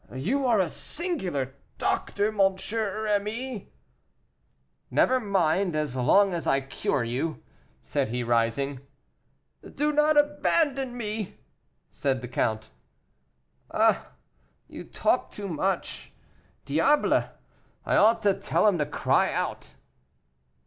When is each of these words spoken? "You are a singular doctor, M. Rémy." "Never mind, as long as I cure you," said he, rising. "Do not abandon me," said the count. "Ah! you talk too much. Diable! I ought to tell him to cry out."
"You 0.11 0.47
are 0.47 0.59
a 0.59 0.67
singular 0.67 1.53
doctor, 1.77 2.29
M. 2.29 2.37
Rémy." 2.37 3.67
"Never 4.89 5.19
mind, 5.19 5.75
as 5.75 5.95
long 5.95 6.33
as 6.33 6.47
I 6.47 6.59
cure 6.59 7.03
you," 7.03 7.43
said 7.83 8.09
he, 8.09 8.23
rising. 8.23 8.79
"Do 9.75 9.91
not 9.93 10.17
abandon 10.17 10.97
me," 10.97 11.37
said 11.87 12.21
the 12.23 12.27
count. 12.27 12.71
"Ah! 13.69 14.07
you 14.67 14.85
talk 14.85 15.29
too 15.29 15.47
much. 15.47 16.11
Diable! 16.65 17.29
I 17.85 17.95
ought 17.95 18.23
to 18.23 18.33
tell 18.33 18.65
him 18.65 18.79
to 18.79 18.87
cry 18.87 19.31
out." 19.31 19.75